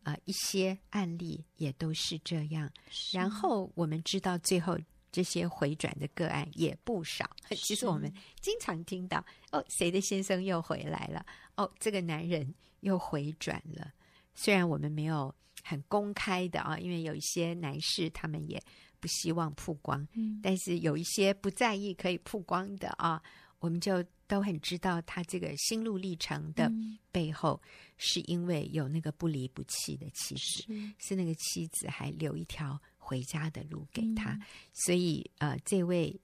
[0.05, 2.71] 啊、呃、一些案例也都是这样，
[3.11, 4.79] 然后我们知道最后
[5.11, 7.29] 这些回转的个案也不少。
[7.57, 11.27] 其实我们经常听到哦，谁的先生又回来了？
[11.57, 13.93] 哦，这个男人又回转了。
[14.37, 18.63] 虽然我们没有很公开的啊，因为有一些男士他们也
[19.01, 23.21] 不希望曝光，嗯但是有一些不在意可以曝光的啊，
[23.63, 26.99] 我们就都很知道他这个心路历程的嗯。
[27.13, 27.61] 背后，
[27.97, 30.93] 是因为有那个不离不弃的妻子，是。
[30.99, 34.43] 是那个妻子还留一条回家的路给他，嗯。
[34.73, 36.19] 所以呃，这位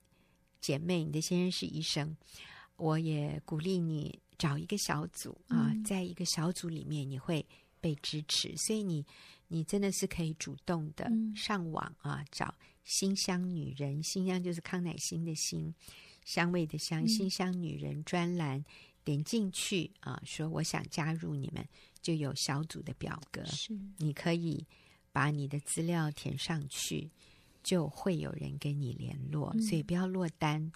[0.61, 2.17] 姐妹，你的先生是医生，
[2.77, 5.85] 我也鼓励你找一个小组啊，嗯。
[5.85, 7.47] 在一个小组里面你会
[7.81, 9.07] 被支持，所以你
[9.47, 11.37] 你真的是可以主动的嗯。
[11.37, 15.73] 上网啊，找新乡女人，新乡就是康乃馨的馨，
[16.29, 17.09] 香味的香，嗯。
[17.09, 18.63] 馨香女人专栏，
[19.03, 21.67] 点进去啊，说我想加入你们，
[22.03, 23.73] 就有小组的表格，是。
[23.97, 24.67] 你可以
[25.11, 27.11] 把你的资料填上去，
[27.63, 29.63] 就会有人跟你联络，嗯。
[29.63, 30.71] 所以不要落单，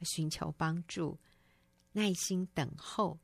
[0.00, 1.18] 寻求帮助，
[1.92, 3.18] 耐心等候，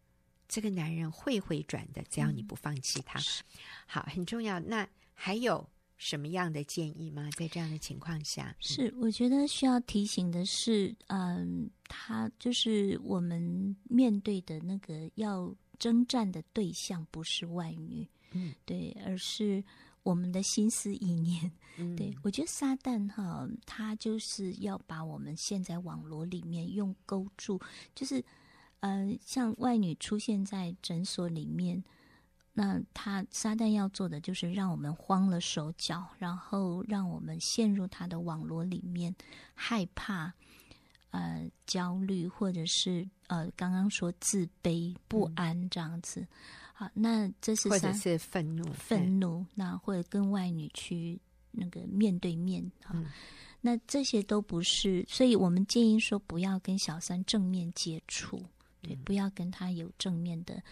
[0.46, 3.18] 这个男人会回转的，只要你不放弃他。
[3.20, 3.42] 是。
[3.86, 4.60] 好，很重要。
[4.60, 5.66] 那还有
[6.02, 7.28] 什么样的建议吗？
[7.36, 19.62] 在这样的情况下，是，我觉得需要提醒的是，嗯，他就是我们面对的那个要征战的对象不是外女，嗯，对，而是
[20.02, 21.52] 我们的心思意念。
[21.76, 27.60] 嗯，对，我觉得撒旦哈，他就是要把我们陷在网罗里面，用勾住，
[27.94, 28.24] 就是，
[28.80, 31.84] 呃，像外女出现在诊所里面，
[32.62, 39.14] 那他撒旦要做的就是让我们慌了手脚，然后让我们陷入他的网络里面，
[39.54, 40.30] 害怕，
[41.10, 46.26] 呃，焦虑，或者是呃，刚刚说自卑、不安这样子。
[46.74, 51.18] 好，那这是撒或者是愤怒，愤怒，那或者跟外女去
[51.50, 53.06] 那个面对面啊，嗯。
[53.62, 58.36] 那这些都不是，所以我们建议说不要跟小三正面接触，
[58.82, 59.02] 对，嗯。
[59.02, 60.62] 不要跟他有正面的，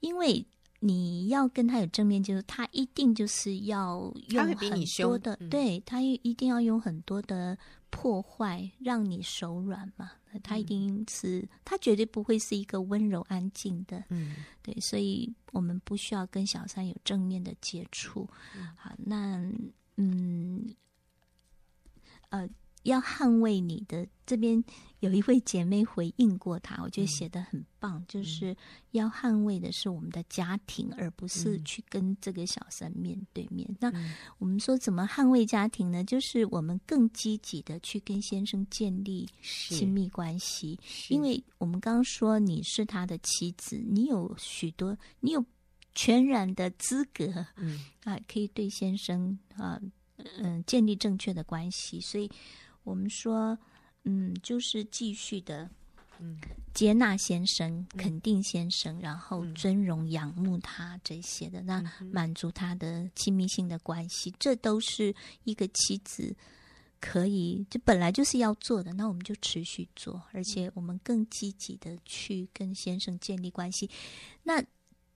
[0.00, 0.44] 因为
[0.86, 5.48] 你要跟他有正面接触，他一定就是要用很多的，嗯。
[5.50, 7.56] 对他一定要用很多的
[7.90, 14.36] 破坏让你手软嘛，他一定是他绝对不会是一个温柔安静的，嗯。
[14.62, 18.28] 对，所以我们不需要跟小三有正面的接触。
[18.76, 19.54] 好，那嗯，
[19.96, 20.35] 呃，
[22.86, 24.62] 要捍卫你的这边
[25.00, 28.56] 有一位姐妹回应过他，我觉得写得很棒，就是
[28.92, 33.68] 要捍卫的是我们的家庭，而不是去跟这个小三面对面。
[33.80, 33.92] 那
[34.38, 36.02] 我们说怎么捍卫家庭呢？
[36.04, 40.78] 就是我们更积极的去跟先生建立亲密关系。
[41.08, 45.44] 因为我们刚刚说你是他的妻子，你有许多，你有
[45.94, 49.80] 全然的资格嗯啊，可以对先生啊，
[50.38, 52.00] 嗯、建立正确的关系。
[52.00, 52.30] 所以
[52.86, 53.58] 我们说，
[54.04, 55.68] 嗯，就是继续的，
[56.20, 56.38] 嗯，
[56.72, 61.82] 接纳先生，肯定先生，然后嗯尊荣、仰慕他这些的，那
[62.12, 65.12] 满足他的亲密性的关系，这都是
[65.42, 66.34] 一个妻子。
[66.98, 73.90] 可以，这本来就是要做的，那我们就持续做，而且我们更积极的去跟先生建立关系。
[74.44, 74.64] 那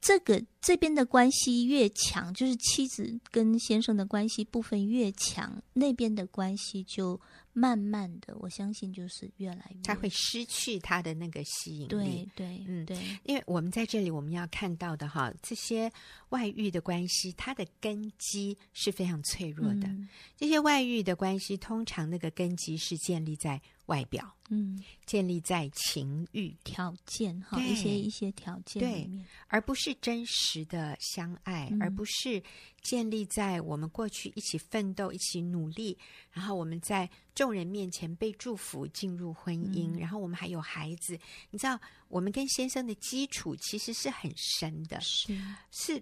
[0.01, 7.21] 这个这边的关系越强，就是妻子跟先生的关系部分越强，那边的关系就
[7.53, 11.89] 慢慢的，我相信就是越来越，他会失去他的那个吸引力。
[11.89, 15.93] 对对，嗯对，因为我们在这里我们要看到的哈，这些
[16.31, 19.87] 外遇的关系，它的根基是非常脆弱的。
[19.89, 23.61] 嗯、这些外遇的关系，通常那个根基是建立在。
[23.91, 32.41] 外表，嗯，建立在情欲条件哈，一些一些条件里面，对，而不是真实的相爱，嗯，而不是
[32.83, 35.99] 建立在我们过去一起奋斗、一起努力，
[36.31, 41.19] 然后我们在众人面前被祝福进入婚姻，嗯，然后我们还有孩子。
[41.51, 41.77] 你知道，
[42.07, 45.37] 我们跟先生的基础其实是很深的，是。
[45.73, 46.01] 是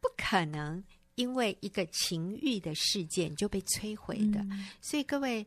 [0.00, 0.82] 不可能
[1.16, 4.40] 因为一个情欲的事件就被摧毁的。
[4.50, 5.46] 嗯，所以各位。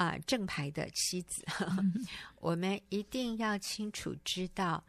[0.00, 1.92] 啊、呃，正牌的妻子，嗯、
[2.40, 4.82] 我们一定要清楚知道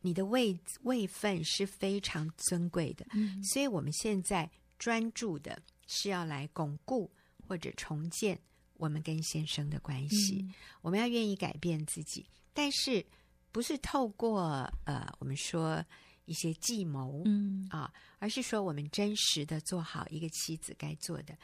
[0.00, 3.06] 你的位位分是非常尊贵的。
[3.12, 7.08] 嗯，所以我们现在专注的是要来巩固
[7.46, 8.36] 或者重建
[8.74, 10.40] 我们跟先生的关系。
[10.42, 13.06] 嗯、我们要愿意改变自己，但是
[13.52, 15.80] 不是透过呃，我们说
[16.24, 21.38] 一些计谋，嗯啊，而是说我们真实的做好一个妻子该做的。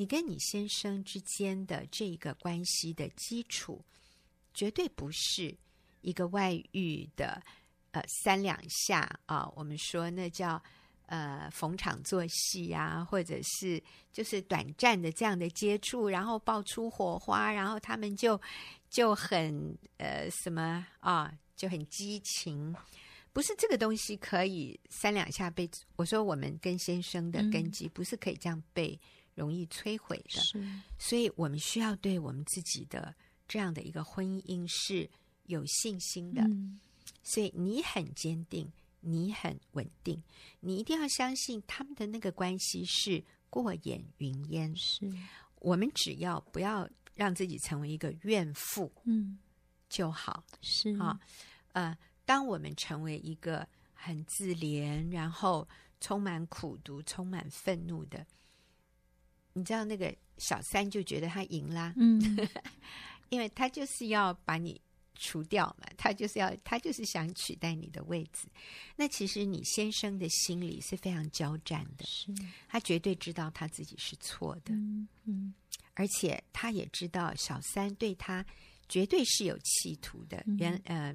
[0.00, 3.84] 你跟你先生之间的这个关系的基础，
[4.54, 5.54] 绝对不是
[6.00, 7.38] 一个外遇的
[7.90, 10.58] 呃三两下啊，我们说那叫
[11.04, 13.78] 呃逢场作戏啊，或者是
[14.10, 18.40] 就是短暂的这样的接触，然后爆出火花，然后他们就
[18.88, 22.74] 就很呃什么啊，就很激情，
[23.34, 28.98] 不是这个东西可以三两下被我说我们跟先生的根基不是可以这样被。
[29.40, 30.62] 容易摧毁的，是，
[30.98, 33.14] 所以我们需要对我们自己的
[33.48, 35.08] 这样的一个婚姻是
[35.44, 36.42] 有信心的。
[36.42, 36.78] 嗯，
[37.22, 38.70] 所以你很坚定，
[39.00, 40.22] 你很稳定，
[40.60, 44.76] 你一定要相信他们的那个关系是过眼云烟。
[44.76, 45.10] 是，
[45.60, 49.38] 我们只要不要让自己成为一个怨妇，嗯，
[49.88, 50.44] 就好。
[50.60, 51.18] 是啊，
[51.72, 55.66] 呃，当我们成为一个很自怜，然后
[55.98, 58.26] 充满苦毒、充满愤怒的。
[59.52, 62.20] 你知道那个小三就觉得他赢啦，嗯，
[63.30, 64.80] 因为他就是要把你
[65.16, 68.48] 除掉嘛，他就是要他就是想取代你的位置。
[68.96, 72.32] 那其实你先生的心里是非常交战的，是
[72.68, 75.54] 他绝对知道他自己是错的，嗯，嗯，
[75.94, 78.44] 而且他也知道小三对他
[78.88, 80.42] 绝对是有企图的。
[80.58, 81.14] 原呃，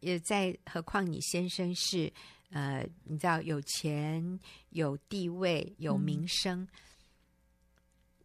[0.00, 2.12] 也在何况你先生是
[2.50, 4.38] 呃，你知道有钱
[4.70, 6.60] 有地位有名声。
[6.62, 6.68] 嗯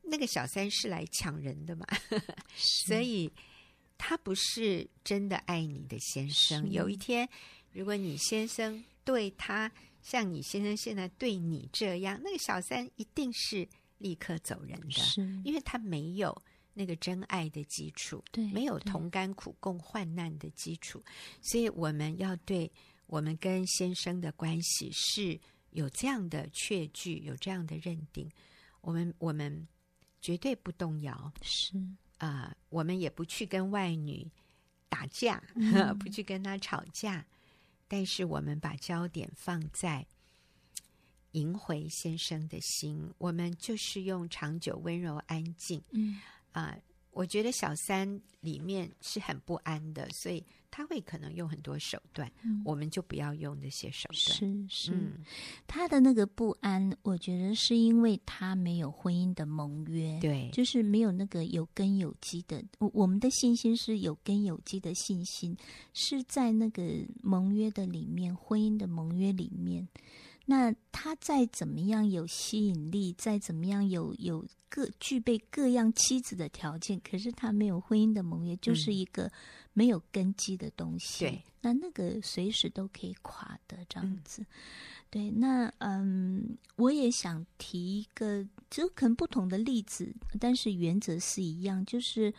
[0.05, 1.87] 那个小三是来抢人的嘛，
[2.55, 3.31] 所以
[3.97, 6.69] 他不是真的爱你的先生。
[6.69, 7.27] 有一天，
[7.71, 16.39] 如果你先生对他像你先生现在对你这样，那个小三一定是立刻走人的，是因为他没有
[16.73, 21.01] 那个真爱的基础，对，没有同甘苦共患难的基础。
[21.41, 22.69] 所以我们要对
[23.07, 25.39] 我们跟先生的关系是
[25.69, 28.29] 有这样的确据，有这样的认定。
[28.81, 29.65] 我们我们。
[30.23, 31.77] 绝对不动摇，是。
[32.17, 34.25] 啊、呃，我们也不去跟外女
[34.87, 37.23] 打架，嗯、 不去跟她吵架，
[37.87, 40.03] 但是我们把焦点放在
[41.33, 46.19] 赢回先生的心，我们就是用长久、温柔、安静，嗯。
[46.53, 46.67] 啊。
[46.67, 46.81] 呃
[47.13, 50.43] 我觉得小三里面是很不安的，所以
[50.75, 54.17] 他会可能用很多手段，嗯、我们就不要用那些手段。
[54.17, 55.23] 是是，嗯、
[55.67, 62.63] 他的那个不安，我觉得是因为他没有婚姻的盟约，对，就是没有那个有根有基的。
[62.79, 65.55] 我我们的信心是有根有基的信心，
[65.93, 66.83] 是在那个
[67.21, 69.87] 盟约的里面，婚姻的盟约里面。
[70.45, 79.31] 那他再怎么样有吸引力，再怎么样有有各具备各样妻子的条件，可是他没有婚姻的盟约，就是一个
[79.73, 81.25] 没有根基的东西。
[81.25, 84.41] 对，那那个随时都可以垮的这样子。
[84.41, 84.47] 嗯、
[85.09, 92.33] 对，那嗯，我也想提一个，就可能不同的例子，但是原则是一样，就是。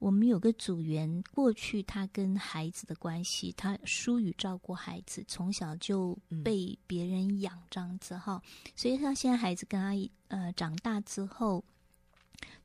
[0.00, 11.64] 我们有个组员，过去他跟孩子的关系，他疏于照顾孩子，从小就被别人养这样子哈，嗯、所以他现在孩子跟他呃长大之后，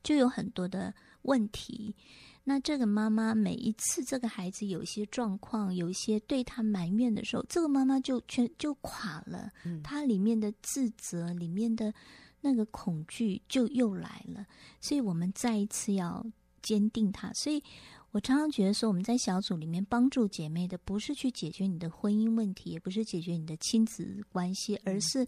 [0.04, 1.96] 就有很多的问题。
[2.44, 9.50] 那这个妈妈每一次这个孩子有一些状况，有一些对他埋怨的时候，这个妈妈就全就垮了，
[9.82, 11.92] 她里面的自责，里面的
[12.40, 14.46] 那个恐惧就又来了，
[14.80, 16.24] 所以我们再一次要。
[16.66, 17.62] 坚定他，所以
[18.10, 25.26] 我常常觉得说，我们在小组里面帮助姐妹的，不是去解决你的婚姻问题，也不是解决你的亲子关系，而是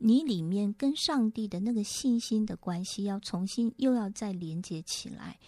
[0.00, 5.38] 你里面跟上帝的那个信心的关系要重新又要再连接起来。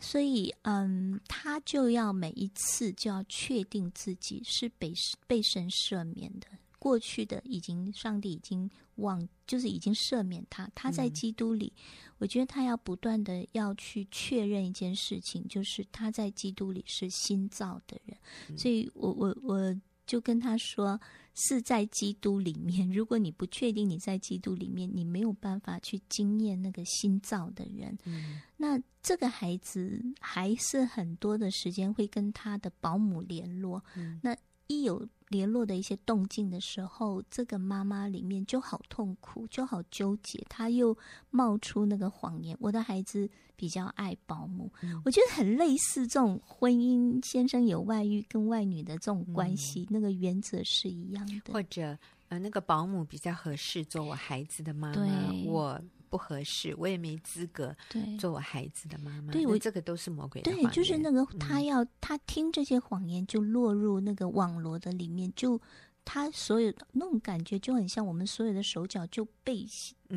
[0.00, 4.92] 所以，嗯，他就要每一次就要确定自己是被
[5.26, 6.46] 被神赦免的。
[6.78, 10.66] 过去的已经，上帝已经忘，就是已经赦免他。
[10.74, 18.16] 他在基督里，嗯、我觉得他要不断的要去确认一件事情，就是他在基督里是新造的人。
[18.48, 20.98] 嗯、所以我我我就跟他说，
[21.34, 22.90] 是在基督里面。
[22.90, 27.96] 如果你不确定你在基督里面，你没有办法去经验那个新造的人。
[28.04, 33.84] 嗯、那这个孩子还是很多的时间会跟他的保姆联络。
[33.96, 35.06] 嗯、那一有。
[35.30, 40.44] 联络的一些动静的时候，这个妈妈里面就好痛苦，就好纠结。
[40.48, 40.96] 她又
[41.30, 44.70] 冒出那个谎言：我的孩子比较爱保姆。
[44.82, 51.52] 嗯、我觉得很类似这种婚姻，先生有外遇跟外女的这种关系，嗯、那个原则是一样的。
[51.52, 51.96] 或者，
[52.28, 55.80] 呃，那个保姆比较合适做我孩子的妈妈，对我。
[56.10, 57.74] 不合适，我也没资格
[58.18, 59.32] 做我孩子的妈妈。
[59.32, 60.52] 对，我这个都是魔鬼的。
[60.52, 65.58] 对，就是那个他要、嗯、他听这些谎言，就落入那个网罗的里面，就
[66.04, 69.64] 他所有的那种感觉就很像我们所有的手脚就被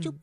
[0.01, 0.13] 就。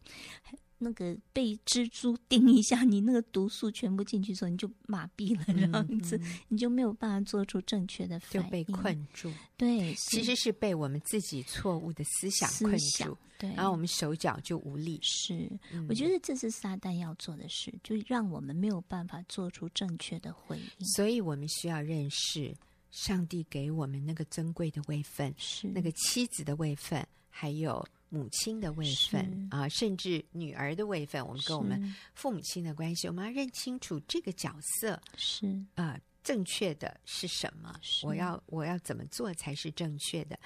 [0.80, 9.30] 嗯那个被蜘蛛叮一下，你那个毒素全部进去之后，你就麻痹了，这样子，嗯、你就没有办法做出正确的反应，就被困住。
[9.58, 14.98] 对，其实是被我们自己错误的思想困住，对，然后我们手脚就无力。
[15.02, 20.86] 是，嗯、我觉得这是撒旦要做的事，就让我们没有办法做出正确的回应。
[20.86, 22.54] 所以我们需要认识
[22.90, 27.86] 上帝给我们那个珍贵的位分，是那个妻子的位分，还有。
[28.12, 37.72] 母亲的位分啊，甚至女儿的位分，我们跟我们父母亲的关系，我们要认清楚这个角色是啊，正确的是什么？
[37.80, 40.36] 是我要我要怎么做才是正确的？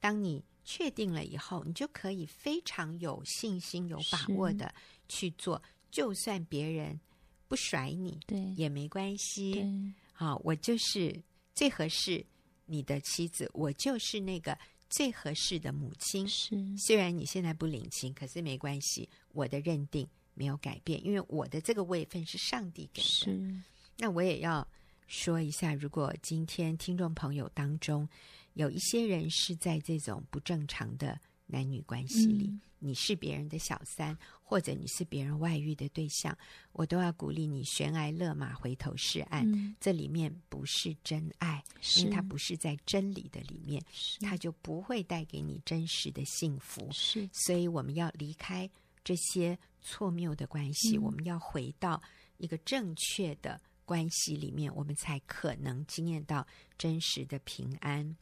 [0.00, 4.74] 当你确定了以后，你就可以非常有信心、有把握的
[5.08, 5.62] 去做，
[5.92, 6.98] 就算别人
[7.46, 9.64] 不甩你，对也没关系。
[10.12, 11.22] 好啊，我就是
[11.54, 12.26] 最合适
[12.66, 14.58] 你的妻子，我就是那个。
[14.92, 16.28] 最合适的母亲。
[16.28, 23.08] 是，虽然你现在不领情，可是没关系，我的认定没有改变，因为我的这个位分是上帝给的。
[23.08, 23.56] 是，
[23.96, 24.68] 那我也要
[25.06, 28.06] 说一下，如果今天听众朋友当中
[28.52, 34.16] 有一些人是在这种不正常的男女关系里，嗯、你是别人的小三，
[34.52, 36.36] 或者你是别人外遇的对象，
[36.72, 39.50] 我都要鼓励你悬崖勒马，回头是岸。
[39.50, 43.82] 嗯、这里面不是真爱，是因为它不是在真理的里面，
[44.20, 46.86] 它就不会带给你真实的幸福。
[46.92, 48.68] 是，所以我们要离开
[49.02, 52.02] 这些错谬的关系，嗯、我们要回到
[52.36, 56.46] 一个正确的关系里面，我们才可能经验到
[56.76, 58.14] 真实的平安，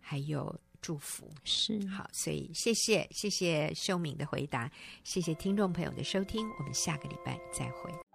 [0.00, 0.60] 还有。
[0.80, 4.70] 祝福是好，所以谢谢谢谢秀敏的回答，
[5.04, 8.07] 谢谢听众朋友的收听，我们下个礼拜再会。